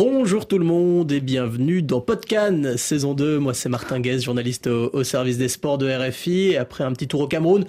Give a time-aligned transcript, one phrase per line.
[0.00, 3.40] Bonjour tout le monde et bienvenue dans Podcan, saison 2.
[3.40, 6.56] Moi c'est Martin Guez, journaliste au, au, service des sports de RFI.
[6.56, 7.64] Après un petit tour au Cameroun,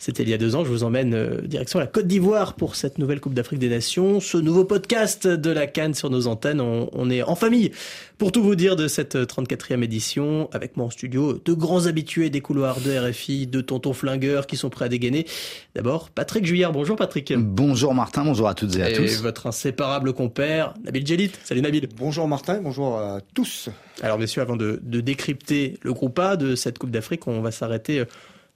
[0.00, 0.64] c'était il y a deux ans.
[0.64, 4.18] Je vous emmène euh, direction la Côte d'Ivoire pour cette nouvelle Coupe d'Afrique des Nations.
[4.18, 6.62] Ce nouveau podcast de la Cannes sur nos antennes.
[6.62, 7.70] On, on, est en famille
[8.16, 10.48] pour tout vous dire de cette 34e édition.
[10.52, 14.56] Avec moi en studio, deux grands habitués des couloirs de RFI, deux tontons flingueurs qui
[14.56, 15.26] sont prêts à dégainer.
[15.74, 16.72] D'abord, Patrick Juillard.
[16.72, 17.34] Bonjour Patrick.
[17.36, 19.20] Bonjour Martin, bonjour à toutes et à et tous.
[19.20, 21.32] votre inséparable compère, Nabil Djelit.
[21.44, 21.86] Salut Nabil.
[21.94, 23.68] Bonjour Martin, bonjour à tous.
[24.00, 27.50] Alors messieurs, avant de, de décrypter le groupe A de cette Coupe d'Afrique, on va
[27.50, 28.04] s'arrêter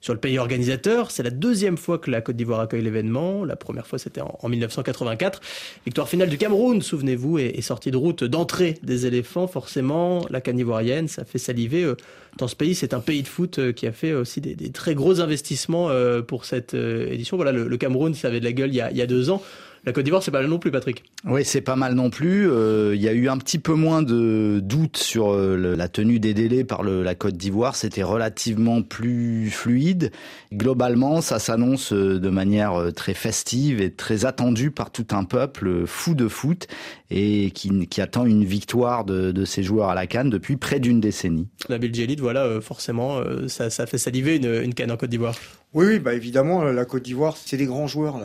[0.05, 1.09] sur le pays organisateur.
[1.09, 3.43] C'est la deuxième fois que la Côte d'Ivoire accueille l'événement.
[3.43, 5.41] La première fois, c'était en, en, 1984.
[5.83, 9.47] Victoire finale du Cameroun, souvenez-vous, et, sortie de route d'entrée des éléphants.
[9.47, 11.91] Forcément, la canne ivoirienne, ça fait saliver.
[12.37, 15.21] Dans ce pays, c'est un pays de foot qui a fait aussi des, très gros
[15.21, 15.89] investissements
[16.27, 17.35] pour cette édition.
[17.35, 19.41] Voilà, le, Cameroun, ça avait de la gueule il y a deux ans.
[19.85, 21.03] La Côte d'Ivoire, c'est pas mal non plus, Patrick.
[21.25, 22.49] Oui, c'est pas mal non plus.
[22.49, 25.87] Euh, il y a eu un petit peu moins de doutes sur euh, le, la
[25.87, 27.75] tenue des délais par le, la Côte d'Ivoire.
[27.75, 30.11] C'était relativement plus fluide.
[30.51, 35.85] Globalement, ça s'annonce euh, de manière très festive et très attendue par tout un peuple
[35.85, 36.65] fou de foot
[37.11, 40.79] et qui, qui attend une victoire de, de, ses joueurs à la Cannes depuis près
[40.79, 41.47] d'une décennie.
[41.69, 45.35] Nabil Djelit, voilà, forcément, ça, ça fait saliver une, une Cannes en Côte d'Ivoire.
[45.75, 48.17] Oui, oui, bah évidemment, la Côte d'Ivoire, c'est des grands joueurs.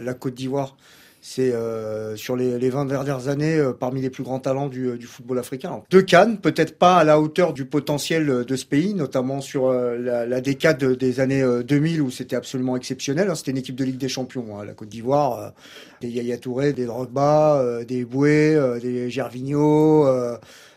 [0.00, 0.78] La, Côte d'Ivoire,
[1.20, 4.96] c'est euh, sur les, les, 20 dernières années euh, parmi les plus grands talents du,
[4.96, 5.82] du football africain.
[5.90, 9.98] Deux Cannes, peut-être pas à la hauteur du potentiel de ce pays, notamment sur euh,
[9.98, 13.28] la, la, décade des années 2000 où c'était absolument exceptionnel.
[13.28, 15.52] Hein, c'était une équipe de Ligue des Champions, hein, la Côte d'Ivoire,
[16.00, 20.06] des Yaya Touré, des Drogba, des Boué, des Gervinho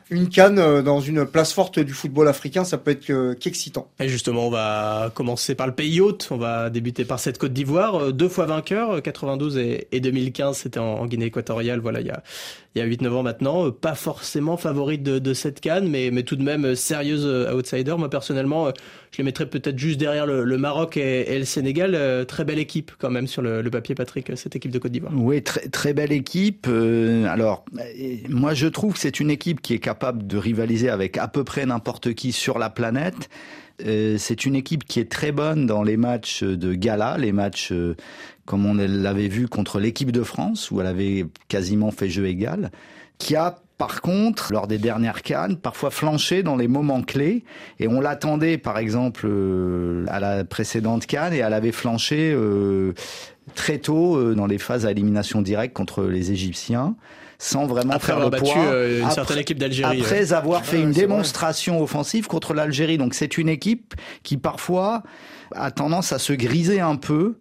[0.09, 3.89] une canne dans une place forte du football africain, ça peut être qu'excitant.
[3.99, 6.27] Et justement, on va commencer par le pays hôte.
[6.31, 11.05] On va débuter par cette Côte d'Ivoire, deux fois vainqueur, 92 et, 2015, c'était en,
[11.05, 11.79] Guinée équatoriale.
[11.79, 12.23] Voilà, il y a
[12.75, 16.35] il y a 8-9 ans maintenant, pas forcément favorite de, cette canne, mais, mais tout
[16.35, 17.95] de même sérieuse outsider.
[17.97, 18.71] Moi personnellement,
[19.11, 22.25] je les mettrais peut-être juste derrière le, Maroc et, le Sénégal.
[22.27, 25.13] Très belle équipe quand même sur le, papier, Patrick, cette équipe de Côte d'Ivoire.
[25.15, 26.67] Oui, très, très belle équipe.
[26.69, 27.65] Euh, alors,
[28.29, 31.43] moi je trouve que c'est une équipe qui est capable de rivaliser avec à peu
[31.43, 33.29] près n'importe qui sur la planète.
[33.85, 37.71] Euh, c'est une équipe qui est très bonne dans les matchs de gala, les matchs
[37.71, 37.95] euh,
[38.49, 42.71] comme on l'avait vu contre l'équipe de France, où elle avait quasiment fait jeu égal,
[43.19, 47.43] qui a par contre, lors des dernières cannes, parfois flanché dans les moments clés,
[47.79, 52.93] et on l'attendait par exemple euh, à la précédente canne, et elle avait flanché euh,
[53.53, 56.95] très tôt euh, dans les phases à élimination directe contre les Égyptiens
[57.41, 58.65] sans vraiment après faire le battu poids.
[58.65, 60.01] Euh, une après, certaine équipe d'Algérie.
[60.01, 61.83] Après avoir fait une démonstration vrai.
[61.83, 62.97] offensive contre l'Algérie.
[62.97, 63.93] Donc c'est une équipe
[64.23, 65.03] qui parfois
[65.55, 67.37] a tendance à se griser un peu.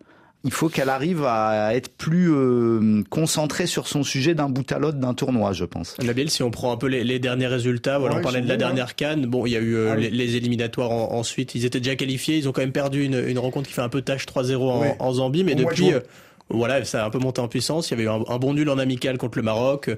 [0.48, 4.78] Il faut qu'elle arrive à être plus euh, concentrée sur son sujet d'un bout à
[4.78, 5.94] l'autre d'un tournoi, je pense.
[6.02, 8.48] Nabil, si on prend un peu les, les derniers résultats, voilà, Ouais, on parlait de
[8.48, 9.26] la dernière canne.
[9.26, 10.04] Bon, il y a eu euh, Ah oui.
[10.04, 11.54] les, les éliminatoires en- ensuite.
[11.54, 12.38] Ils étaient déjà qualifiés.
[12.38, 14.80] Ils ont quand même perdu une, une rencontre qui fait un peu tâche 3-0 en,
[14.80, 14.96] Ouais.
[14.98, 15.92] en Zambie, mais Au mois de depuis.
[16.50, 17.90] Euh, voilà, ça a un peu monté en puissance.
[17.90, 19.90] Il y avait eu un, un bon nul en amical contre le Maroc,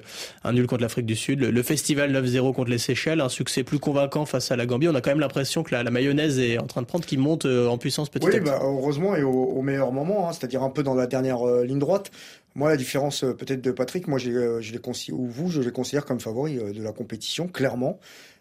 [0.43, 3.63] un nul contre l'Afrique du Sud, le, le festival 9-0 contre les Seychelles, un succès
[3.63, 4.87] plus convaincant face à la Gambie.
[4.87, 7.17] On a quand même l'impression que la, la mayonnaise est en train de prendre, qui
[7.17, 8.49] monte euh, en puissance petit Oui, à petit.
[8.49, 11.63] bah, heureusement et au, au meilleur moment, hein, c'est-à-dire un peu dans la dernière euh,
[11.65, 12.11] ligne droite.
[12.53, 15.61] Moi, la différence euh, peut-être de Patrick, moi, euh, je les considère, ou vous, je
[15.61, 17.97] les considère comme favoris euh, de la compétition, clairement.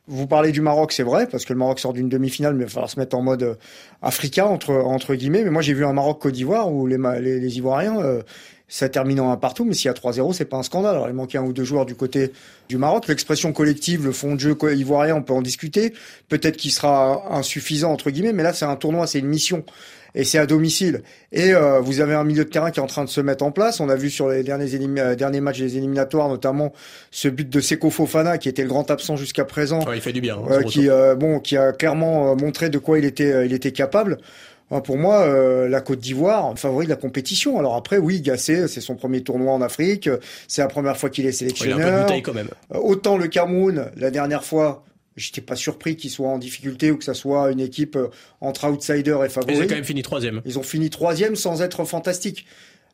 [0.07, 2.67] Vous parlez du Maroc, c'est vrai, parce que le Maroc sort d'une demi-finale, mais il
[2.67, 3.55] va falloir se mettre en mode euh,
[4.03, 5.45] Africa, entre, entre guillemets.
[5.45, 8.23] Mais moi, j'ai vu un Maroc-Côte d'Ivoire où les, les, Ivoiriens, euh,
[8.67, 10.97] ça termine en un partout, mais s'il y a 3-0, c'est pas un scandale.
[10.97, 12.33] Alors, il manquait un ou deux joueurs du côté
[12.69, 13.07] du Maroc.
[13.09, 15.93] L'expression collective, le fond de jeu ivoirien, on peut en discuter.
[16.29, 19.65] Peut-être qu'il sera insuffisant, entre guillemets, mais là, c'est un tournoi, c'est une mission.
[20.15, 21.03] Et c'est à domicile.
[21.33, 23.45] Et euh, vous avez un milieu de terrain qui est en train de se mettre
[23.45, 23.79] en place.
[23.81, 26.73] On a vu sur les derniers, euh, derniers matchs des éliminatoires, notamment
[27.11, 30.13] ce but de Seko Fofana, qui était le grand absent jusqu'à présent, Ouais, il fait
[30.13, 30.37] du bien.
[30.37, 33.45] hein, euh, qui, euh, bon, qui a clairement euh, montré de quoi il était, euh,
[33.47, 34.19] il était capable.
[34.73, 37.59] Enfin, Pour moi, euh, la Côte d'Ivoire, favori de la compétition.
[37.59, 40.09] Alors après, oui, Gassé, c'est son premier tournoi en Afrique.
[40.47, 42.03] C'est la première fois qu'il est Ouais, il a un peu de sélectionneur.
[42.07, 42.49] bouteille quand même.
[42.75, 44.85] Autant le Cameroun, la dernière fois,
[45.21, 48.09] j'étais pas surpris qu'il soit en difficulté ou que ça soit une équipe euh,
[48.41, 50.41] entre outsider et Mais ils ont quand même fini troisième.
[50.45, 52.47] Ils ont fini troisième sans être fantastiques.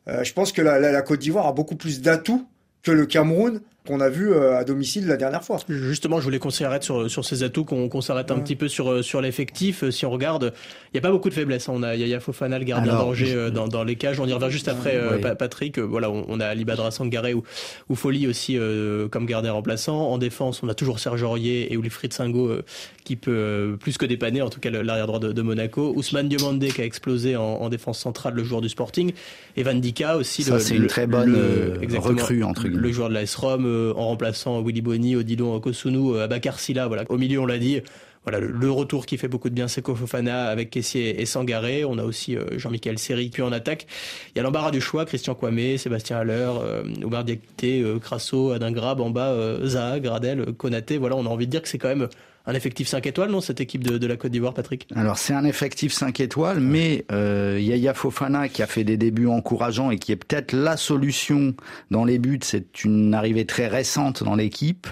[0.07, 2.47] Euh, je pense que la, la- la Côte d'Ivoire a beaucoup plus d'atouts
[2.83, 5.57] que le Cameroun qu'on a vu euh, à domicile la dernière fois.
[5.69, 8.67] Justement, je voulais qu'on s'arrête sur, sur ces atouts, qu'on qu'on s'arrête un petit peu
[8.67, 9.83] sur, euh, sur l'effectif.
[9.83, 10.53] Euh, Si on regarde,
[10.93, 11.69] il n'y a pas beaucoup de faiblesses.
[11.69, 11.73] hein.
[11.75, 14.19] On a Yaya Fofana, le gardien d'Angers euh, dans, dans les cages.
[14.19, 15.35] On y revient juste après, Ouais.
[15.35, 15.79] Patrick.
[15.79, 17.43] Voilà, on, on a Ali Badra Sangaré ou,
[17.89, 19.97] ou Folly aussi euh, comme gardien remplaçant.
[20.11, 22.63] En défense, on a toujours Serge Aurier et Wilfried Singo euh,
[23.05, 25.93] qui peut euh, plus que dépanner, en tout cas le- l'arrière droit de, de Monaco.
[25.95, 29.13] Ousmane Diomandé qui a explosé en, en défense centrale, le joueur du Sporting.
[29.55, 30.43] Et Van Dika aussi.
[30.43, 32.91] Ça, le- c'est le- une très bonne, le- euh, recrue, entre Le guillemets.
[32.91, 33.65] joueur de la S-Rom,
[33.95, 36.87] en remplaçant Willy Boni, Odilon Kosunu, Abakar Silla.
[36.87, 37.03] Voilà.
[37.09, 37.81] Au milieu, on l'a dit,
[38.27, 41.85] voilà, le retour qui fait beaucoup de bien, c'est Kofofana avec Kessier et Sangaré.
[41.85, 43.29] On a aussi Jean-Michel Seri.
[43.29, 43.87] Puis en attaque,
[44.35, 48.71] il y a l'embarras du choix, Christian Kwame, Sébastien Haller, euh, Oumar Diakité, Crasso, Adin
[48.71, 49.33] Grab, en bas,
[49.63, 50.97] Zaha, Gradel, Konaté.
[50.97, 52.09] Voilà, on a envie de dire que c'est quand même
[52.47, 54.87] un effectif 5 étoiles, non, cette équipe de, la Côte d'Ivoire, Patrick?
[54.95, 59.27] Alors, c'est un effectif 5 étoiles, mais euh, Yaya Fofana, qui a fait des débuts
[59.27, 61.53] encourageants et qui est peut-être la solution
[61.91, 64.87] dans les buts, c'est une arrivée très récente dans l'équipe.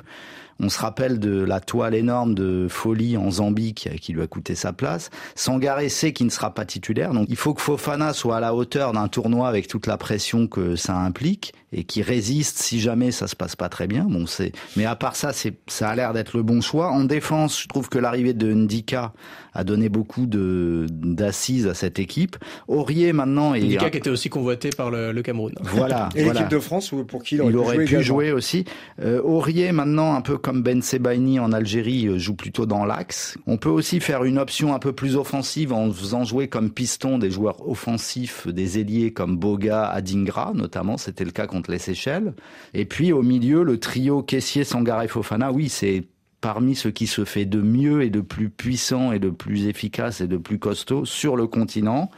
[0.59, 4.55] On se rappelle de la toile énorme de folie en Zambie qui, lui a coûté
[4.55, 5.09] sa place.
[5.35, 8.55] Sangaré sait qu'il ne sera pas titulaire, donc il faut que Fofana soit à la
[8.55, 13.11] hauteur d'un tournoi avec toute la pression que ça implique et qui résiste si jamais
[13.11, 14.05] ça se passe pas très bien.
[14.05, 16.89] Bon, c'est, mais à part ça, c'est, ça a l'air d'être le bon choix.
[16.89, 19.13] En défense, je trouve que l'arrivée de Ndika
[19.53, 22.37] a donné beaucoup de d'assises à cette équipe.
[22.67, 25.53] Aurier maintenant est Ndika qui était aussi convoité par le, le Cameroun.
[25.61, 26.09] Voilà.
[26.15, 28.63] et l'équipe de France pour qui il aurait, il aurait pu, jouer, aussi.
[29.01, 33.37] Euh, Aurier maintenant un peu comme Ben Sebaini en Algérie euh, joue plutôt dans l'axe.
[33.47, 37.17] On peut aussi faire une option un peu plus offensive en faisant jouer comme piston
[37.17, 40.97] des joueurs offensifs, des ailiers comme Boga, Adingra notamment.
[40.97, 42.33] C'était le cas contre les Seychelles.
[42.73, 46.03] Et puis au milieu, le trio caissier Sangaré Fofana, oui, c'est
[46.41, 50.21] parmi ce qui se fait de mieux et de plus puissant et de plus efficace
[50.21, 52.11] et de plus costaud sur le continent.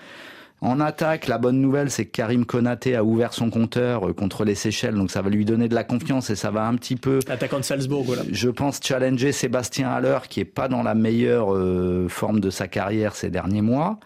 [0.59, 4.43] En attaque, la bonne nouvelle, c'est que Karim Konaté a ouvert son compteur euh, contre
[4.43, 6.95] les Seychelles, donc ça va lui donner de la confiance et ça va un petit
[6.95, 7.19] peu.
[7.27, 8.23] Attaquant de Salzbourg, voilà.
[8.31, 12.67] Je pense challenger Sébastien Haller, qui est pas dans la meilleure euh, forme de sa
[12.67, 13.99] carrière ces derniers mois.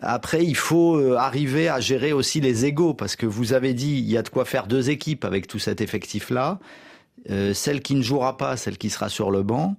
[0.00, 3.98] Après, il faut euh, arriver à gérer aussi les égaux, parce que vous avez dit,
[3.98, 6.58] il y a de quoi faire deux équipes avec tout cet effectif-là.
[7.52, 9.76] celle qui ne jouera pas, celle qui sera sur le banc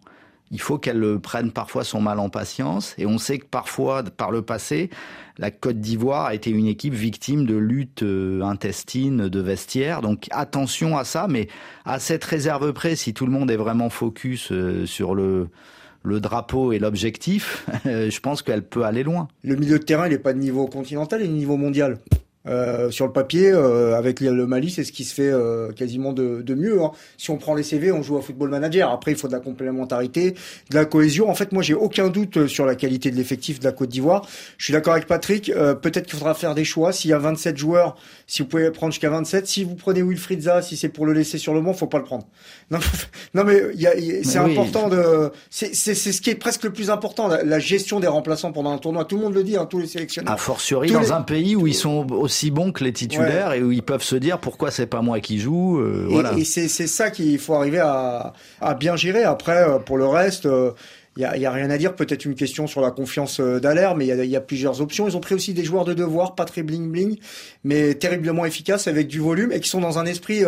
[0.52, 2.94] il faut qu'elle prenne parfois son mal en patience.
[2.98, 4.90] Et on sait que parfois, par le passé,
[5.38, 10.02] la Côte d'Ivoire a été une équipe victime de luttes euh, intestines, de vestiaires.
[10.02, 11.48] Donc attention à ça, mais
[11.86, 15.48] à cette réserve près, si tout le monde est vraiment focus euh, sur le,
[16.04, 19.28] le drapeau et l'objectif, je pense qu'elle peut aller loin.
[19.44, 21.98] Le milieu de terrain, il n'est pas de niveau continental, il est de niveau mondial.
[22.46, 26.12] Euh, sur le papier, euh, avec le Mali, c'est ce qui se fait euh, quasiment
[26.12, 26.82] de, de mieux.
[26.82, 26.92] Hein.
[27.18, 28.90] Si on prend les CV, on joue à Football Manager.
[28.90, 30.32] Après, il faut de la complémentarité,
[30.70, 31.30] de la cohésion.
[31.30, 34.28] En fait, moi, j'ai aucun doute sur la qualité de l'effectif de la Côte d'Ivoire.
[34.58, 35.52] Je suis d'accord avec Patrick.
[35.54, 36.92] Peut-être qu'il faudra faire des choix.
[36.92, 37.96] S'il y a 27 joueurs,
[38.28, 41.14] si vous pouvez prendre jusqu'à 27, si vous prenez Wilfried Zaha, si c'est pour le
[41.14, 42.28] laisser sur le banc, faut pas le prendre.
[42.72, 42.80] Non,
[43.34, 43.62] non mais
[44.24, 45.32] c'est important de.
[45.50, 49.06] C'est ce qui est presque le plus important, la, gestion des remplaçants pendant un tournoi.
[49.06, 50.34] Tout le monde le dit, hein, tous les sélectionneurs.
[50.34, 53.72] A fortiori dans un pays où ils sont aussi bons que les titulaires et où
[53.72, 55.80] ils peuvent se dire pourquoi c'est pas moi qui joue.
[55.80, 56.34] Euh, et, voilà.
[56.34, 59.24] et c'est ça qu'il faut arriver à, à, bien gérer.
[59.24, 60.46] Après, euh, pour le reste.
[60.46, 60.72] il euh,
[61.18, 64.06] y a, y a, rien à dire, peut-être une question sur la confiance d'Alaire, mais
[64.06, 65.08] il y a, y a, plusieurs options.
[65.08, 67.18] Ils ont pris aussi des joueurs de devoir, pas très bling bling,
[67.64, 70.44] mais terriblement efficaces avec du volume et qui sont dans un esprit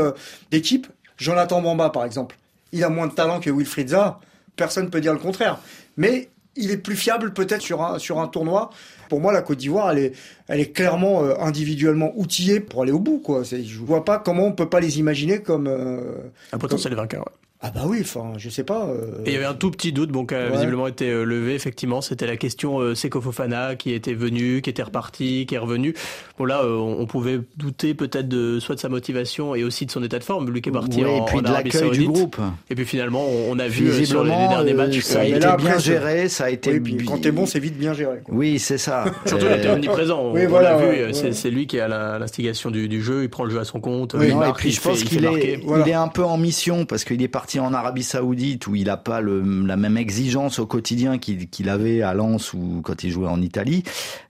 [0.52, 0.88] d'équipe.
[1.18, 2.36] Jonathan Bamba, par exemple,
[2.72, 4.20] il a moins de talent que Wilfried Zaha.
[4.56, 5.60] Personne ne peut dire le contraire.
[5.98, 8.70] Mais il est plus fiable peut-être sur un, sur un tournoi.
[9.10, 10.14] Pour moi, la Côte d'Ivoire, elle est,
[10.48, 13.20] elle est clairement euh, individuellement outillée pour aller au bout.
[13.20, 13.44] Quoi.
[13.44, 17.26] Je vois pas comment on peut pas les imaginer comme euh, un potentiel vainqueur.
[17.68, 18.86] Ah bah oui, enfin, je sais pas.
[18.86, 19.24] Euh.
[19.26, 21.56] Et il y avait un tout petit doute, bon, qui a visiblement été euh, levé,
[21.56, 22.00] effectivement.
[22.00, 25.96] C'était la question euh, Seko Fofana qui était venu, qui était reparti, qui est revenu.
[26.38, 29.92] Bon là, euh, on pouvait douter peut-être de soit de sa motivation et aussi de
[29.92, 32.06] son état de forme, lui qui est parti oui, en, et puis de l'accueil du
[32.06, 32.38] groupe.
[32.70, 36.30] Et puis finalement, on, a vu sur les, derniers matchs, ça a été bien géré,
[36.30, 36.74] ça a été.
[36.74, 38.20] Oui, puis quand t'es bon, c'est vite bien géré.
[38.24, 38.36] Quoi.
[38.36, 39.06] Oui, c'est ça.
[39.26, 40.32] Surtout, il était omniprésent.
[40.32, 41.88] Oui, on, voilà, vu, c'est lui qui a
[42.20, 43.24] l'instigation du, du, jeu.
[43.24, 44.14] Il prend le jeu à son compte.
[44.14, 46.86] Oui, il marque, et puis je pense qu'il est, il est un peu en mission
[46.86, 50.66] parce qu'il est parti en Arabie Saoudite où il n'a pas la même exigence au
[50.66, 53.84] quotidien qu'il avait à Lens ou quand il jouait en Italie.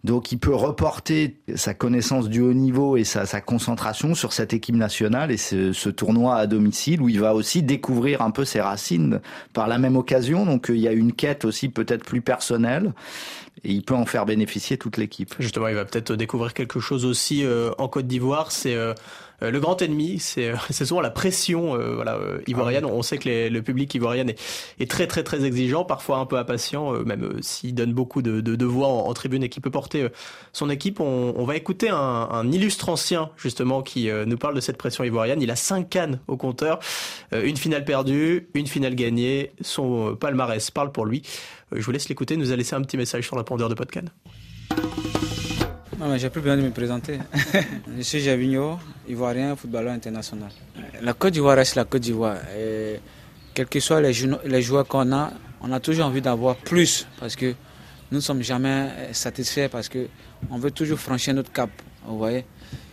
[0.04, 4.76] Donc il peut reporter sa connaissance du haut niveau et sa, concentration sur cette équipe
[4.76, 9.20] nationale et ce, tournoi à domicile où il va aussi découvrir un peu ses racines
[9.54, 10.46] par la même occasion.
[10.46, 12.94] Donc il y a une quête aussi peut-être plus personnelle
[13.64, 15.34] et il peut en faire bénéficier toute l'équipe.
[15.40, 18.52] Justement, il va peut-être découvrir quelque chose aussi euh, en Côte d'Ivoire.
[18.52, 18.94] C'est euh,
[19.42, 22.86] euh, le grand ennemi, c'est euh, souvent la pression euh, voilà, ivoirienne.
[22.86, 24.40] Ah on sait que le public ivoirien est,
[24.80, 28.56] est, très très très exigeant, parfois un peu impatient, même s'il donne beaucoup de, de,
[28.56, 30.08] de voix en, tribune et qui peut porter
[30.54, 31.00] son équipe.
[31.00, 35.04] On, on va écouter un, un, illustre ancien justement qui nous parle de cette pression
[35.04, 35.42] ivoirienne.
[35.42, 36.80] Il a cinq cannes au compteur,
[37.32, 39.52] une finale perdue, une finale gagnée.
[39.62, 41.24] Son palmarès parle pour lui.
[41.72, 42.38] je vous laisse l'écouter.
[42.38, 44.08] Nous a laissé un petit message sur la pendeur de podcast.
[45.98, 47.20] Non, j'ai plus besoin de me présenter.
[47.98, 50.50] je suis Javigno, ivoirien, footballeur international.
[51.02, 52.38] La Côte d'Ivoire reste la Côte d'Ivoire.
[53.54, 57.54] Quels que soient les, joueurs qu'on a, on a toujours envie d'avoir plus parce que
[58.12, 61.70] nous ne sommes jamais satisfaits parce qu'on veut toujours franchir notre cap.
[62.06, 62.44] Vous voyez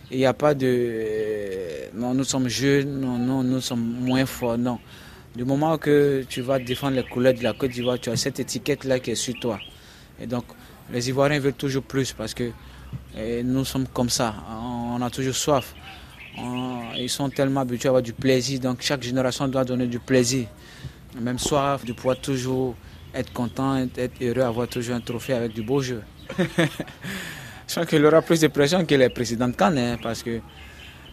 [0.09, 4.57] Il n'y a pas de non, nous sommes jeunes, non, non, nous sommes moins forts,
[4.57, 4.79] non.
[5.35, 8.39] Du moment que tu vas défendre les couleurs de la Côte d'Ivoire, tu as cette
[8.39, 9.59] étiquette-là qui est sur toi.
[10.21, 10.45] Et donc,
[10.91, 12.51] les Ivoiriens veulent toujours plus parce que
[13.43, 14.33] nous sommes comme ça.
[14.49, 15.73] On a toujours soif.
[16.97, 18.59] ils sont tellement habitués à avoir du plaisir.
[18.59, 20.47] Donc, chaque génération doit donner du plaisir.
[21.19, 22.75] Même soif de pouvoir toujours
[23.13, 26.01] être content, être heureux, avoir toujours un trophée avec du beau jeu.
[27.67, 30.39] Je pense qu'il aura plus de pression que les précédentes cannes, hein, parce que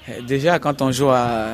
[0.09, 1.49] eh, déjà quand on joue à,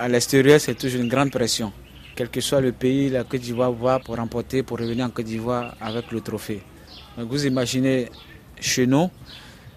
[0.00, 1.72] à l'extérieur, c'est toujours une grande pression
[2.14, 5.26] quel que soit le pays, la Côte d'Ivoire va pour remporter, pour revenir en Côte
[5.26, 6.62] d'Ivoire avec le trophée.
[7.16, 8.08] Donc vous imaginez
[8.60, 9.10] chez nous,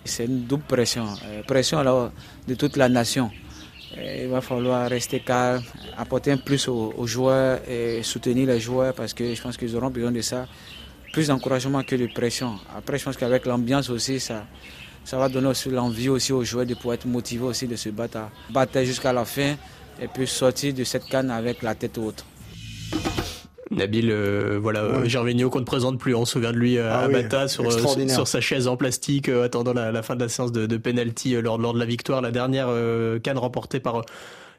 [0.06, 2.12] c'est une double pression, euh, pression alors,
[2.48, 3.30] de toute la nation.
[3.98, 5.64] il va falloir rester calme,
[5.98, 9.90] apporter un plus aux, joueurs et soutenir les joueurs parce que je pense qu'ils auront
[9.90, 10.48] besoin de ça.
[11.12, 12.56] Plus d'encouragement que de pression.
[12.78, 14.46] Après, je pense qu'avec l'ambiance aussi, ça,
[15.06, 17.90] ça va donner aussi l'envie aussi aux joueurs de pouvoir être motivés aussi de se
[17.90, 18.20] battre,
[18.50, 19.56] battre jusqu'à la fin
[20.00, 22.26] et puis sortir de cette canne avec la tête haute.
[23.72, 26.89] Nabil, euh, voilà, euh, Gervinho qu'on ne présente plus, on se souvient de lui euh,
[26.91, 30.51] ah à Bata sur, sur sa chaise en plastique attendant la, fin de la séance
[30.51, 32.69] de, de penalty lors, lors de la victoire, la dernière
[33.24, 34.03] canne remportée par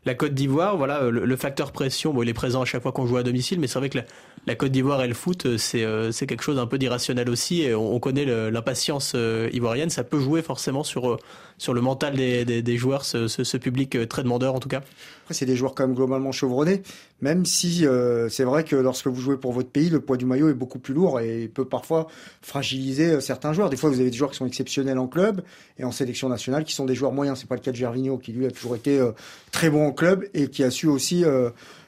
[0.04, 3.06] la Côte d'Ivoire, voilà, le, facteur pression, bon, il est présent à chaque fois qu'on
[3.06, 3.98] joue à domicile, mais c'est vrai que
[4.46, 7.74] la, Côte d'Ivoire et le foot, c'est c'est quelque chose un peu d'irrationnel aussi, et
[7.74, 9.16] on, connaît l'impatience
[9.52, 11.18] ivoirienne, ça peut jouer forcément sur
[11.58, 14.82] sur le mental des, joueurs, ce, public très demandeur en tout cas.
[15.30, 16.82] C'est des joueurs quand même globalement chevronnés,
[17.20, 20.24] même si euh, c'est vrai que lorsque vous jouez pour votre pays, le poids du
[20.24, 22.06] maillot est beaucoup plus lourd et peut parfois
[22.42, 23.68] fragiliser euh, certains joueurs.
[23.68, 25.42] Des fois, vous avez des joueurs qui sont exceptionnels en club
[25.78, 27.40] et en sélection nationale qui sont des joueurs moyens.
[27.40, 29.10] C'est pas le cas de Gervinho qui lui a toujours été euh,
[29.50, 31.24] très bon en club et qui a su aussi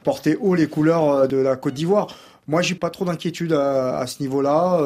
[0.03, 2.09] porter haut les couleurs de la Côte d'Ivoire.
[2.49, 4.81] Moi, j'ai pas trop d'inquiétude à, ce niveau-là.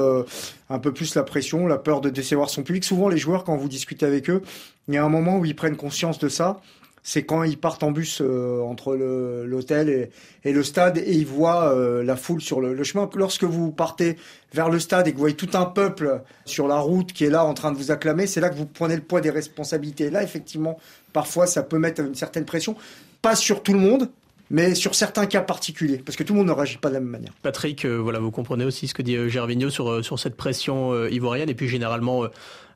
[0.68, 2.84] un peu plus la pression, la peur de décevoir son public.
[2.84, 4.42] Souvent, les joueurs, quand vous discutez avec eux,
[4.88, 6.60] il y a un moment où ils prennent conscience de ça
[7.02, 10.10] c'est quand ils partent en bus euh, entre l'hôtel
[10.44, 13.08] et, le stade et ils voient euh, la foule sur le, chemin.
[13.14, 14.16] Lorsque vous partez
[14.52, 17.30] vers le stade et que vous voyez tout un peuple sur la route qui est
[17.30, 20.10] là en train de vous acclamer, c'est là que vous prenez le poids des responsabilités.
[20.10, 20.78] Là, effectivement,
[21.12, 22.76] parfois, ça peut mettre une certaine pression.
[23.20, 24.08] Pas sur tout le monde,
[24.52, 27.00] mais sur certains cas particuliers, parce que tout le monde ne réagit pas de la
[27.00, 27.32] même manière.
[27.42, 31.48] Patrick, euh, voilà, vous comprenez aussi ce que dit Gervinho sur, sur cette pression ivoirienne,
[31.48, 32.28] et puis généralement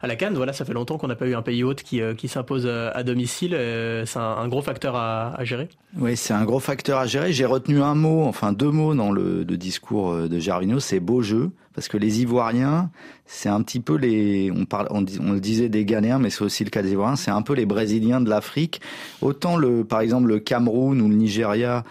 [0.06, 0.34] à la Cannes.
[0.34, 2.64] Voilà, ça fait longtemps qu'on n'a pas eu un pays hôte qui, euh, qui s'impose
[2.66, 3.54] euh, à domicile.
[3.54, 5.68] Euh, c'est un, gros facteur à, gérer.
[5.98, 7.32] Oui, c'est un gros facteur à gérer.
[7.32, 11.50] J'ai retenu un mot, enfin deux mots dans le, discours de Gervinho, c'est beau jeu.
[11.74, 12.90] Parce que les Ivoiriens,
[13.26, 16.64] c'est un petit peu les, on parle, on le disait des Ghanéens, mais c'est aussi
[16.64, 18.80] le cas des Ivoiriens, c'est un peu les Brésiliens de l'Afrique.
[19.20, 21.84] Autant le, par exemple, le Cameroun ou le Nigeria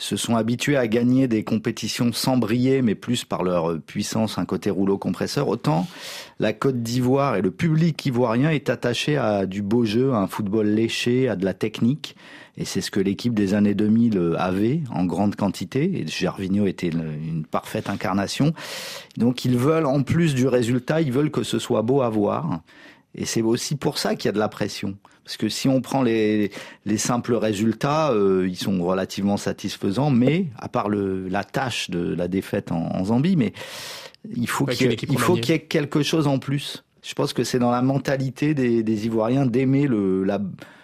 [0.00, 4.46] se sont habitués à gagner des compétitions sans briller, mais plus par leur puissance, un
[4.46, 5.86] côté rouleau compresseur, autant
[6.38, 10.26] la Côte d'Ivoire et le public ivoirien est attaché à du beau jeu, à un
[10.26, 12.16] football léché, à de la technique.
[12.56, 16.00] Et c'est ce que l'équipe des années 2000 avait en grande quantité.
[16.00, 18.54] Et Gervinho était une parfaite incarnation.
[19.18, 22.60] Donc ils veulent, en plus du résultat, ils veulent que ce soit beau à voir.
[23.14, 24.96] Et c'est aussi pour ça qu'il y a de la pression.
[25.24, 26.50] Parce que si on prend les,
[26.86, 32.14] les simples résultats, euh, ils sont relativement satisfaisants, mais à part le, la tâche de
[32.14, 33.52] la défaite en, Zambie, mais
[34.34, 36.84] il faut qu'il y, faut qu'il y ait quelque chose en plus.
[37.02, 39.88] Je pense que c'est dans la mentalité des, des Ivoiriens d'aimer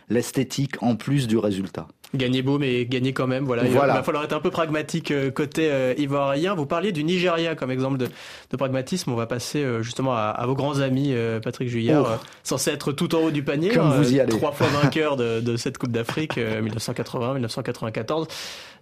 [0.09, 1.89] l'esthétique en plus du résultat.
[2.15, 3.45] Gagner beau, mais gagner quand même.
[3.45, 3.65] Voilà.
[3.65, 6.55] Il va falloir être un peu pragmatique euh, côté euh, ivoirien.
[6.55, 8.09] Vous parliez du Nigeria comme exemple de,
[8.51, 9.13] de pragmatisme.
[9.13, 13.15] On va passer euh, justement à, à, vos grands amis, Patrick Juillard, censé être tout
[13.15, 13.71] en haut du panier.
[13.71, 14.31] Comme vous y allez.
[14.31, 18.29] Trois fois vainqueur de, de cette Coupe d'Afrique, 1980, 1994.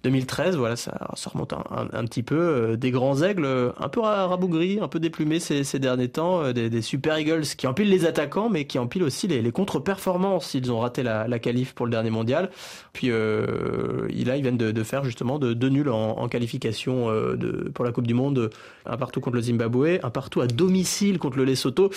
[0.05, 2.39] 2013, voilà, ça, ça remonte un, un, petit peu.
[2.39, 6.43] Euh, des grands aigles euh, un peu rabougris, un peu déplumés ces, ces derniers temps.
[6.43, 9.51] Euh, des, des, Super Eagles qui empilent les attaquants, mais qui empilent aussi les, les
[9.51, 10.53] contre-performances.
[10.55, 12.51] Ils ont raté la, la qualif pour le dernier mondial.
[12.93, 17.09] Puis euh, là, ils viennent de, de faire justement deux de nuls en, en qualification
[17.09, 18.51] de, pour la Coupe du Monde.
[18.87, 21.91] Un partout contre le Zimbabwe, un partout à domicile contre le Lesotho.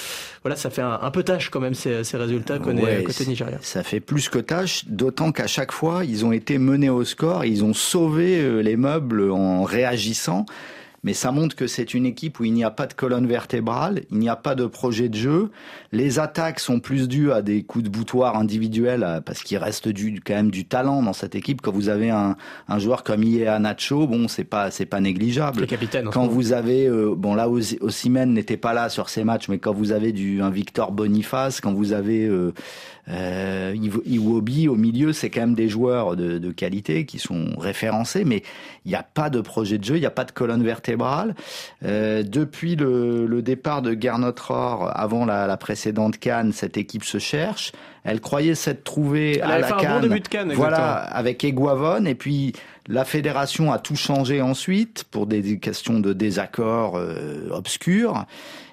[0.43, 3.25] Voilà, ça fait un, un peu tâche quand même ces, ces résultats côté, ouais, côté
[3.25, 3.57] Nigeria.
[3.61, 7.43] Ça fait plus que tâche, d'autant qu'à chaque fois, ils ont été menés au score,
[7.45, 10.45] ils ont sauver euh, les meubles en réagissant.
[11.07, 14.01] Mais ça montre que c'est une équipe où il n'y a pas de colonne vertébrale,
[14.11, 15.51] il n'y a pas de projet de jeu.
[15.93, 20.19] Les attaques sont plus dues à des coups de boutoir individuels, parce qu'il reste du,
[20.19, 21.61] quand même du talent dans cette équipe.
[21.61, 22.35] Quand vous avez un,
[22.67, 25.61] un joueur comme Iea Nacho, bon, c'est pas, c'est pas négligeable.
[25.61, 26.09] Le capitaine.
[26.11, 29.71] Quand vous avez, euh, bon, là, Osimhen n'était pas là sur ces matchs, mais quand
[29.71, 32.53] vous avez du, un Victor Boniface, quand vous avez, euh,
[33.09, 33.73] euh,
[34.05, 38.43] Iwobi au milieu, c'est quand même des joueurs de, de, qualité qui sont référencés, mais
[38.85, 41.35] il n'y a pas de projet de jeu, il n'y a pas de colonne vertébrale.
[41.85, 47.19] Euh, depuis le, départ de Gernot Rohr, avant la, la précédente Cannes, cette équipe se
[47.19, 47.71] cherche.
[48.03, 50.01] Elle croyait s'être trouvée à la Cannes.
[50.01, 52.05] Bon début de Cannes voilà, avec Eguavon.
[52.05, 52.53] Et puis,
[52.87, 58.25] la fédération a tout changé ensuite pour des questions de désaccords euh, obscurs.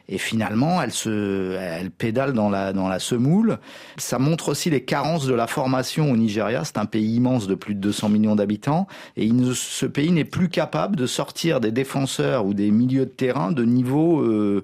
[0.09, 3.59] Et finalement, elle se, elle pédale dans la dans la semoule.
[3.97, 6.65] Ça montre aussi les carences de la formation au Nigeria.
[6.65, 10.49] C'est un pays immense de plus de 200 millions d'habitants, et ce pays n'est plus
[10.49, 14.63] capable de sortir des défenseurs ou des milieux de terrain de niveau euh,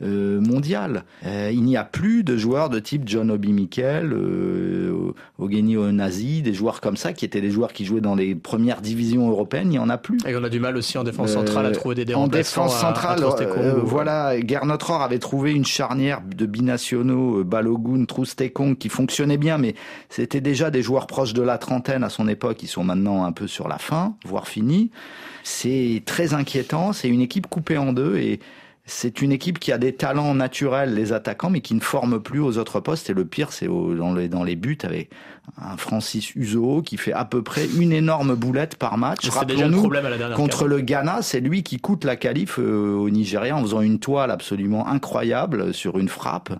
[0.00, 1.02] euh, mondial.
[1.26, 6.54] Euh, il n'y a plus de joueurs de type John Obi Mikel, euh, Onazi, des
[6.54, 9.66] joueurs comme ça qui étaient des joueurs qui jouaient dans les premières divisions européennes.
[9.66, 10.18] Il n'y en a plus.
[10.24, 13.18] Et on a du mal aussi en défense centrale à trouver des En défense centrale,
[13.82, 19.74] voilà, Gernot Rohr avait trouvé une charnière de binationaux Balogun, Troustekong qui fonctionnait bien, mais
[20.10, 22.62] c'était déjà des joueurs proches de la trentaine à son époque.
[22.62, 24.92] Ils sont maintenant un peu sur la fin, voire finis.
[25.42, 26.92] C'est très inquiétant.
[26.92, 28.38] C'est une équipe coupée en deux et
[28.88, 32.40] c'est une équipe qui a des talents naturels, les attaquants, mais qui ne forme plus
[32.40, 33.10] aux autres postes.
[33.10, 35.10] Et le pire, c'est dans les, dans les buts avec
[35.60, 39.28] un Francis Uzo qui fait à peu près une énorme boulette par match.
[39.28, 39.90] Rappelons-nous,
[40.34, 43.98] contre le Ghana, c'est lui qui coûte la qualif euh, au Nigeria en faisant une
[43.98, 46.50] toile absolument incroyable sur une frappe.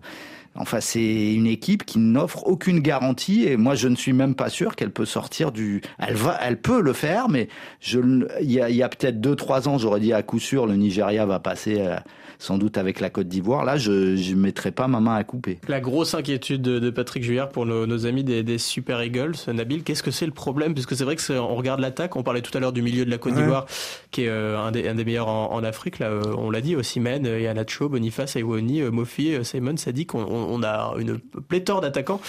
[0.54, 4.48] Enfin, c'est une équipe qui n'offre aucune garantie et moi, je ne suis même pas
[4.48, 5.82] sûr qu'elle peut sortir du.
[5.98, 7.48] Elle va, elle peut le faire, mais
[7.80, 8.00] je,
[8.40, 11.26] il y a, a peut-être deux, trois ans, j'aurais dit à coup sûr, le Nigeria
[11.26, 11.96] va passer euh,
[12.38, 13.64] sans doute avec la Côte d'Ivoire.
[13.64, 15.58] Là, je ne mettrai pas ma main à couper.
[15.68, 20.10] La grosse inquiétude de, Patrick Juillard pour nos, amis des, Super Eagles, Nabil, qu'est-ce que
[20.10, 20.74] c'est le problème?
[20.74, 23.10] Puisque c'est vrai que on regarde l'attaque, on parlait tout à l'heure du milieu de
[23.10, 23.66] la Côte d'Ivoire,
[24.10, 25.98] qui est euh, un, des, un, des, meilleurs en, Afrique.
[25.98, 30.62] Là, euh, on l'a dit, Osimhen, Yanacho, Boniface, Iwoni, Mofi, Simon, ça dit qu'on on
[30.62, 32.20] a une pléthore d'attaquants.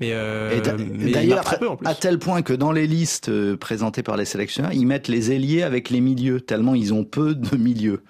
[0.00, 0.60] Mais, euh,
[1.12, 1.44] d'ailleurs,
[1.84, 5.62] à tel point que dans les listes présentées par les sélectionneurs, ils mettent les ailiers
[5.62, 8.02] avec les milieux, tellement ils ont peu de milieux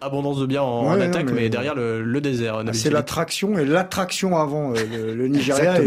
[0.00, 1.48] abondance de biens en, attaque, mais...
[1.48, 2.62] derrière le, désert.
[2.66, 5.80] Ah, c'est l'attraction et l'attraction avant euh, le, Nigeria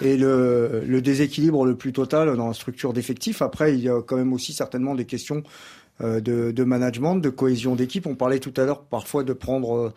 [0.00, 3.42] et, le, le, déséquilibre le plus total dans la structure d'effectifs.
[3.42, 7.30] Après, il y a quand même aussi certainement des questions euh, de, de, management, de
[7.30, 8.06] cohésion d'équipe.
[8.06, 9.94] On parlait tout à l'heure parfois de prendre euh,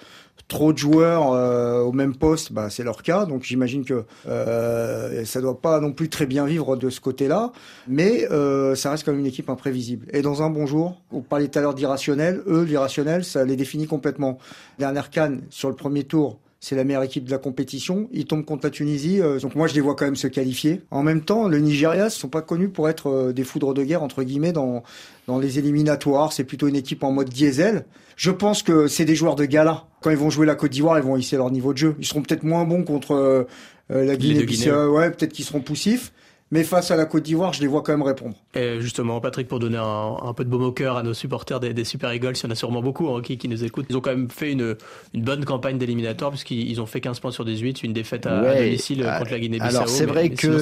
[0.48, 3.26] trop de joueurs euh, au même poste, bah, c'est leur cas.
[3.26, 7.52] Donc j'imagine que euh, ça doit pas non plus très bien vivre de ce côté-là,
[7.88, 10.08] mais euh, ça reste quand même une équipe imprévisible.
[10.14, 13.56] Et dans un bon jour, on parlait tout à l'heure d'irrationnel, eux l'irrationnel, ça les
[13.56, 14.38] définit complètement.
[14.78, 18.10] Dernière canne sur le premier tour, c'est la meilleure équipe de la compétition.
[18.12, 20.82] Ils tombent contre la Tunisie, euh, donc moi je les vois quand même se qualifier.
[20.90, 23.84] En même temps, le Nigeria ne sont pas connus pour être euh, des foudres de
[23.84, 24.82] guerre entre guillemets dans
[25.28, 26.34] dans les éliminatoires.
[26.34, 27.86] C'est plutôt une équipe en mode diesel.
[28.16, 29.86] Je pense que c'est des joueurs de gala.
[30.02, 31.96] Quand ils vont jouer la Côte d'Ivoire, ils vont hisser leur niveau de jeu.
[32.00, 33.44] Ils seront peut-être moins bons contre euh,
[33.88, 34.98] la Guinée-Bissau.
[34.98, 36.14] Ouais, peut-être qu'ils seront poussifs.
[36.52, 38.36] Mais face à la Côte d'Ivoire, je les vois quand même répondre.
[38.54, 41.84] Et justement, Patrick, pour donner un, peu de baume au cœur à nos supporters des,
[41.84, 43.88] Super Eagles, il y en a sûrement beaucoup hein, qui, nous écoutent.
[43.90, 44.76] Ils ont quand même fait une,
[45.16, 49.18] bonne campagne d'éliminatoire puisqu'ils ont fait 15 points sur 18, une défaite à, domicile euh,
[49.18, 49.76] contre la Guinée-Bissau.
[49.76, 50.54] Alors c'est vrai qu'il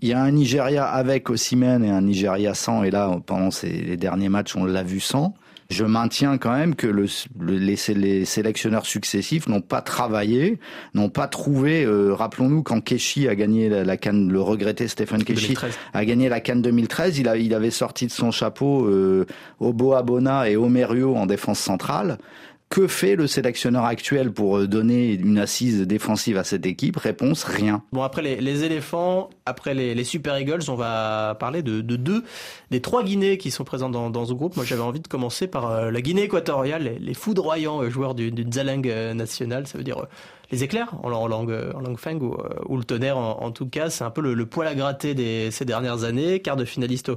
[0.00, 2.82] y, y, a un Nigeria avec Osimhen et un Nigeria sans.
[2.82, 5.34] Et là, pendant ces, les derniers matchs, on l'a vu sans
[5.72, 7.06] je maintiens quand même que le,
[7.40, 10.58] les, sélectionneurs successifs n'ont pas travaillé,
[10.94, 11.84] n'ont pas trouvé.
[11.84, 15.56] Euh, rappelons-nous quand Keshi a gagné la, la Cannes, le regretté Stephen Keshi
[15.92, 19.26] a gagné la Cannes 2013, il, a, il avait sorti de son chapeau euh,
[19.60, 22.18] Obo Abona et Omerio en défense centrale.
[22.72, 26.96] Que fait le sélectionneur actuel pour euh, donner une assise défensive à cette équipe?
[26.96, 27.82] Réponse rien.
[27.92, 32.24] Bon après les, éléphants, après les, Super Eagles, on va parler de, deux
[32.70, 34.56] des trois Guinées qui sont présents dans, ce groupe.
[34.56, 38.30] Moi j'avais envie de commencer par euh, la Guinée équatoriale, les, foudroyants euh, joueurs du,
[38.30, 40.06] du national, ça veut dire
[40.50, 43.90] les éclairs en, langue en feng ou, le tonnerre en, tout cas.
[43.90, 46.40] C'est un peu le, poil à gratter des, ces dernières années.
[46.40, 47.12] Quart de finaliste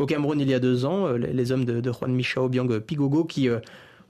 [0.00, 3.48] au, Cameroun il y a deux ans, les, hommes de, Juan Michao Biang Pigogo qui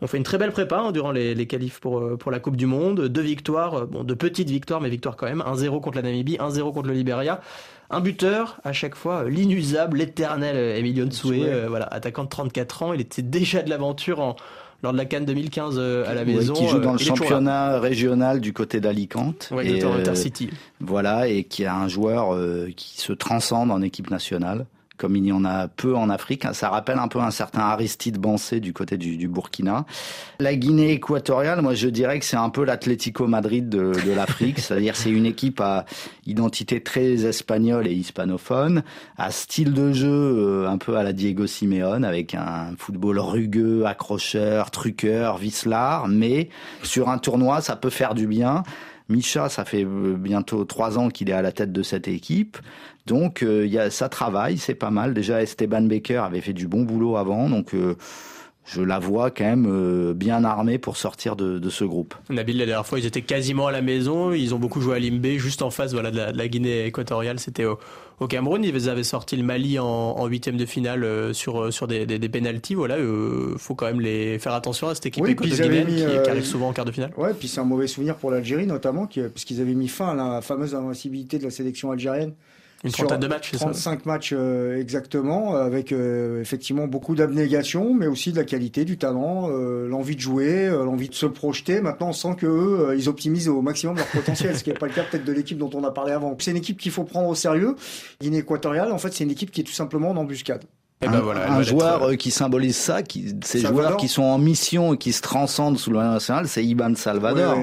[0.02, 2.38] on fait une très belle prépa hein, durant les, les qualifs pour, euh, pour la
[2.38, 3.08] Coupe du Monde.
[3.08, 5.42] Deux victoires, euh, bon, de petites victoires, mais victoires quand même.
[5.46, 7.40] 1-0 contre la Namibie, 1-0 contre le Liberia.
[7.88, 12.92] Un buteur, à chaque fois, euh, l'inusable, l'éternel Emilio Nsoué, voilà, attaquant de 34 ans.
[12.92, 14.36] Il était déjà de l'aventure en,
[14.82, 16.52] lors de la Cannes 2015 à la maison.
[16.52, 19.48] qui joue dans le championnat régional du côté d'Alicante.
[19.50, 20.50] Oui, et, Intercity.
[20.80, 22.36] Voilà, et qui a un joueur
[22.76, 26.44] qui se transcende en équipe nationale comme il y en a peu en Afrique.
[26.52, 29.84] Ça rappelle un peu un certain Aristide Bansé du côté du, Burkina.
[30.38, 34.96] La Guinée équatoriale, moi je dirais que c'est un peu l'Atlético Madrid de, l'Afrique, c'est-à-dire
[34.96, 35.84] c'est une équipe à
[36.26, 38.82] identité très espagnole et hispanophone,
[39.18, 43.84] à style de jeu euh, un peu à la Diego Simeone, avec un football rugueux,
[43.86, 46.48] accrocheur, truqueur, vicelard, mais
[46.82, 48.62] sur un tournoi ça peut faire du bien.
[49.08, 52.58] Micha, ça fait euh, bientôt trois ans qu'il est à la tête de cette équipe.
[53.06, 55.14] Donc, euh, il y a, ça travaille, c'est pas mal.
[55.14, 57.48] Déjà, Esteban Baker avait fait du bon boulot avant.
[57.48, 57.96] Donc, euh,
[58.66, 62.14] je la vois quand même euh, bien armée pour sortir de, de, ce groupe.
[62.30, 64.32] Nabil, la dernière fois, ils étaient quasiment à la maison.
[64.32, 67.38] Ils ont beaucoup joué à Limbé, juste en face voilà, de, la, Guinée équatoriale.
[67.38, 67.78] C'était au,
[68.18, 68.64] au, Cameroun.
[68.64, 72.18] Ils avaient sorti le Mali en huitième de finale euh, sur, euh, sur des, des,
[72.18, 72.74] des pénalties.
[72.74, 76.28] Voilà, il faut quand même les faire attention à cette équipe oui, équatorienne qui, qui,
[76.28, 77.12] arrive souvent en quart de finale.
[77.16, 80.42] Ouais, puis c'est un mauvais souvenir pour l'Algérie notamment, puisqu'ils avaient mis fin à la
[80.42, 82.34] fameuse invincibilité de la sélection algérienne.
[82.86, 88.32] Une trentaine de matchs, 35 matchs euh, exactement, avec euh, effectivement beaucoup d'abnégation, mais aussi
[88.32, 91.80] de la qualité, du talent, euh, l'envie de jouer, l'envie de se projeter.
[91.80, 94.86] Maintenant, on sent que eux, ils optimisent au maximum leur potentiel, ce qui n'est pas
[94.86, 96.36] le cas peut-être de l'équipe dont on a parlé avant.
[96.38, 97.76] C'est une équipe qu'il faut prendre au sérieux.
[98.20, 100.64] Guinée équatoriale, en fait, c'est une équipe qui est tout simplement en embuscade.
[101.02, 104.38] Et eh ben voilà, un joueur qui symbolise ça, qui, ces joueurs qui sont en
[104.38, 107.58] mission et qui se transcendent sous le national, c'est Iban Salvador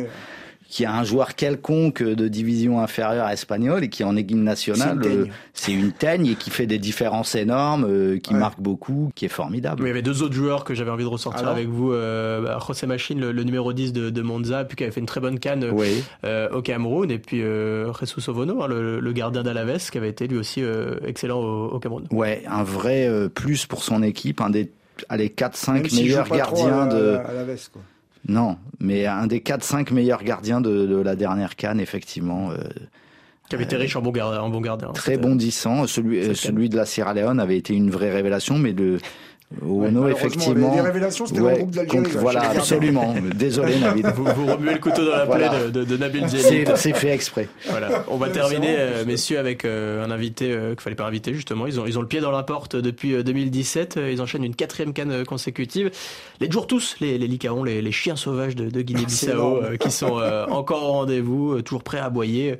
[0.73, 4.99] qui a un joueur quelconque de division inférieure espagnole et qui en équipe nationale,
[5.53, 9.29] c'est une, teigne et qui fait des différences énormes, euh, qui marque beaucoup, qui est
[9.29, 9.83] formidable.
[9.83, 11.93] il y avait deux autres joueurs que j'avais envie de ressortir avec vous.
[11.93, 15.19] Euh, bah, José Machine, le, numéro 10 de, Monza, puis qui avait fait une très
[15.19, 15.63] bonne canne
[16.23, 20.25] euh, au Cameroun, et puis euh, Jesus Ovono, hein, le, gardien d'Alaves, qui avait été
[20.27, 20.63] lui aussi
[21.05, 22.07] excellent au, Cameroun.
[22.09, 24.71] Ouais, un vrai plus pour son équipe, un des
[25.07, 27.19] allez, 4-5 meilleurs gardiens de...
[27.71, 27.83] quoi.
[28.27, 32.51] Non, mais un des 4-5 meilleurs gardiens de, la dernière canne, effectivement.
[32.51, 32.57] Euh,
[33.49, 34.41] qui avait été riche en bon, gardien.
[34.41, 35.86] En bon gardien très bondissant.
[35.86, 38.73] Celui, celui de la Sierra Leone avait été une vraie révélation, mais
[39.61, 40.73] de Ono, effectivement.
[40.73, 42.11] Les révélations, c'était ouais, d'Algérie.
[42.17, 43.15] Voilà, absolument.
[43.35, 44.05] Désolé, Nabil.
[44.15, 46.65] Vous, vous, remuez le couteau dans la plaie de, de, Nabil Zéli.
[46.75, 47.47] C'est fait exprès.
[47.69, 48.05] Voilà.
[48.07, 51.67] On va terminer, euh, messieurs, avec euh, un invité euh, qu'il fallait pas inviter, justement.
[51.67, 53.99] Ils ont, ils ont le pied dans la porte depuis 2017.
[54.11, 55.91] Ils enchaînent une quatrième canne consécutive.
[56.39, 60.21] Les jours tous, les, les licaons, les, les chiens sauvages de, de Guinée-Bissau, qui sont
[60.49, 62.57] encore au rendez-vous, toujours prêts à aboyer.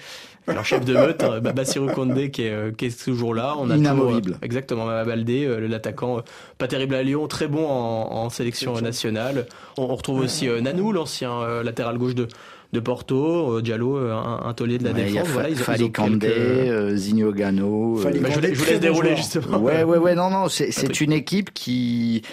[0.48, 3.56] Alors chef de meute, hein, Bassirou Condé qui est, euh, qui est toujours là.
[3.58, 4.22] On a Inamovible.
[4.22, 6.22] Toujours, exactement, Baldé, euh, l'attaquant, euh,
[6.58, 9.46] pas terrible à Lyon, très bon en, en sélection nationale.
[9.78, 12.28] On, retrouve aussi Nanou, l'ancien latéral gauche de,
[12.74, 15.28] de Porto, Diallo, un, un taulier de la défense.
[15.30, 16.96] Voilà, ils ont, Fali Condé, quelques...
[16.96, 18.02] Zigno Gano.
[18.04, 19.60] Bah, je, je vous laisse dérouler justement.
[19.60, 22.24] Ouais, ouais, ouais, non, non, c'est une équipe qui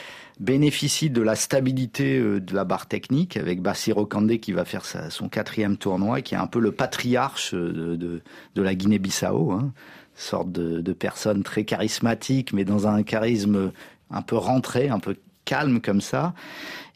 [0.41, 4.85] bénéficie de la stabilité euh, de la barre technique avec Bassiro Kandé qui va faire
[5.11, 9.73] son quatrième tournoi, qui est un peu le patriarche de, de, la Guinée-Bissau, hein.
[10.15, 13.71] sorte de, personne très charismatique, mais dans un charisme
[14.11, 16.35] un peu rentré, un peu calme comme ça.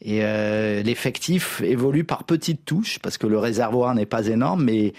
[0.01, 4.95] Et euh, l'effectif évolue par petites touches parce que le réservoir n'est pas énorme, mais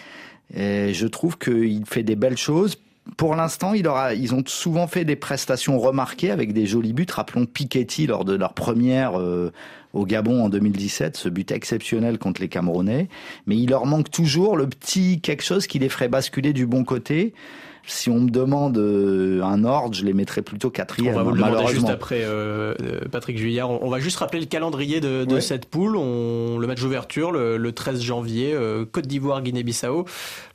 [0.55, 2.77] euh, je trouve qu'il fait des belles choses
[3.17, 7.05] pour l'instant, il ils ont souvent fait des prestations remarquées avec des jolis buts.
[7.09, 9.53] Rappelons Piketty lors de leur première euh,
[9.93, 13.07] au Gabon en 2017, ce but exceptionnel contre les Camerounais.
[13.45, 16.83] Mais il leur manque toujours le petit quelque chose qui les ferait basculer du bon
[16.83, 17.33] côté
[17.87, 21.13] si on me demande euh, un ordre, je les mettrais plutôt quatrième.
[21.13, 23.69] On va vous le demander juste après, euh, euh, Patrick Juillard.
[23.69, 25.95] On, va juste rappeler le calendrier de, de cette poule.
[25.95, 28.57] On, le match d'ouverture, le, le, 13 janvier,
[28.91, 30.05] Côte d'Ivoire, Guinée-Bissau.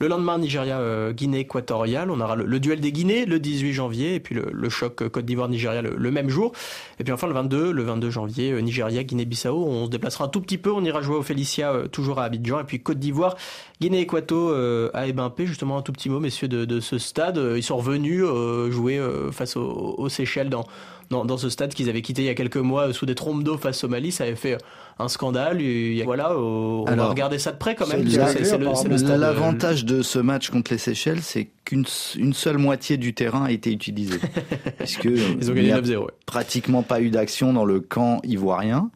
[0.00, 2.10] Le lendemain, Nigeria, Guinée équatoriale.
[2.10, 5.24] On aura le, duel des Guinées le 18 janvier et puis le, le choc Côte
[5.24, 6.52] d'Ivoire-Nigeria le, même jour.
[6.98, 9.64] Et puis enfin le 22, le 22 janvier, Nigeria, Guinée-Bissau.
[9.66, 10.72] On se déplacera un tout petit peu.
[10.72, 12.60] On ira jouer au Félicia, toujours à Abidjan.
[12.60, 13.36] Et puis Côte d'Ivoire,
[13.80, 14.52] Guinée-Équato
[14.94, 15.46] à Ebimpé.
[15.46, 18.70] Justement, un tout petit mot, messieurs, de, de ce stade euh, ils sont revenus euh,
[18.70, 20.64] jouer euh, face aux, Seychelles dans,
[21.10, 23.56] dans, ce stade qu'ils avaient quitté il y a quelques mois sous des trompes d'eau
[23.56, 24.12] face au Mali.
[24.12, 24.58] Ça avait fait
[24.98, 25.60] un scandale.
[25.60, 28.04] Et voilà, on va regarder ça de près quand même.
[28.04, 31.84] L'avantage de ce match contre les Seychelles, c'est qu'une
[32.16, 34.20] une seule moitié du terrain a été utilisée.
[34.78, 36.06] puisque Ils ont gagné 9-0.
[36.26, 38.90] Pratiquement pas eu d'action dans le camp ivoirien.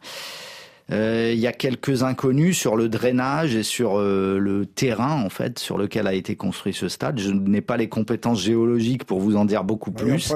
[0.91, 5.29] Euh, il y a quelques inconnus sur le drainage et sur euh, le terrain en
[5.29, 7.19] fait sur lequel a été construit ce stade.
[7.19, 10.31] Je n'ai pas les compétences géologiques pour vous en dire beaucoup plus.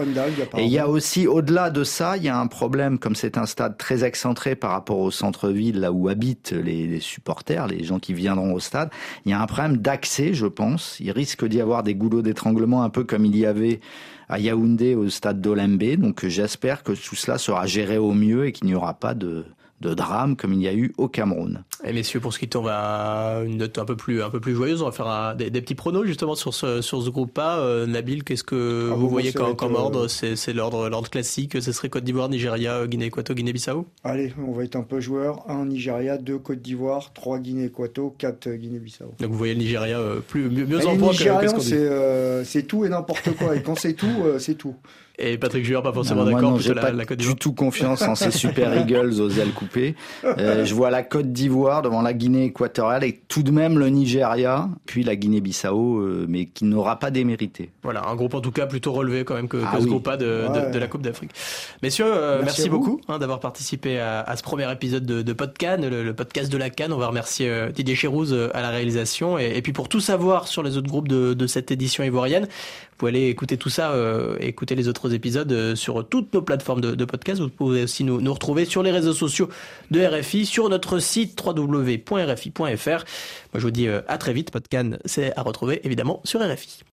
[0.57, 3.37] et il y a aussi au-delà de ça, il y a un problème comme c'est
[3.37, 7.83] un stade très excentré par rapport au centre-ville là où habitent les, les, supporters, les
[7.83, 8.89] gens qui viendront au stade.
[9.25, 10.97] Il y a un problème d'accès, je pense.
[10.99, 13.81] Il risque d'y avoir des goulots d'étranglement un peu comme il y avait
[14.29, 15.95] à Yaoundé au stade d'Olembe.
[15.97, 19.45] Donc j'espère que tout cela sera géré au mieux et qu'il n'y aura pas de
[19.81, 21.63] de drame comme il y a eu au Cameroun.
[21.83, 24.53] Et messieurs, pour ce qui tombe à une note un peu plus, un peu plus
[24.53, 27.59] joyeuse, on va faire des, petits pronos justement sur ce, sur ce groupe-là.
[27.59, 30.07] Euh, Nabil, qu'est-ce que ah, vous, voyez comme, comme ordre?
[30.07, 33.85] C'est l'ordre l'ordre classique, ce serait Côte d'Ivoire, Nigeria, Guinée-Équato, Guinée-Bissau?
[34.03, 35.49] Allez, on va être un peu joueur.
[35.49, 39.13] 1 Nigeria, 2 Côte d'Ivoire, 3 Guinée-Équato, 4 Guinée-Bissau.
[39.19, 42.43] Donc vous voyez le Nigeria euh, plus, mieux, mieux en point que, que c'est euh,
[42.67, 43.55] tout et n'importe quoi.
[43.55, 44.07] et quand c'est tout,
[44.39, 44.75] c'est tout.
[45.19, 46.59] Et Patrick Juard, pas forcément d'accord.
[46.59, 49.95] J'ai pas la, du tout confiance en ces Super Eagles aux ailes coupées.
[50.23, 53.89] Euh, je vois la Côte d'Ivoire devant la Guinée équatoriale et tout de même le
[53.89, 57.69] Nigeria, puis la Guinée-Bissau, euh, mais qui n'aura pas démérité.
[57.83, 60.15] Voilà, un groupe en tout cas plutôt relevé quand même que, ah ce groupe A
[60.15, 61.31] de, de, la Coupe d'Afrique.
[61.83, 65.79] Messieurs, euh, merci, beaucoup hein, d'avoir participé à, à, ce premier épisode de, de Podcan,
[65.81, 66.93] le, podcast de la Cannes.
[66.93, 69.37] On va remercier Didier Chérouz à la réalisation.
[69.37, 72.47] Et, et, puis pour tout savoir sur les autres groupes de, de cette édition ivoirienne,
[72.99, 77.05] pouvez aller écouter tout ça, euh, écouter les autres épisodes sur toutes nos plateformes de,
[77.05, 77.41] podcast.
[77.41, 79.49] Vous pouvez aussi nous, nous retrouver sur les réseaux sociaux
[79.89, 82.59] de RFI, sur notre site www.rfi.fr.
[82.59, 83.03] Moi,
[83.55, 84.51] je vous dis à très vite.
[84.51, 86.83] Podcan, c'est à retrouver évidemment sur RFI.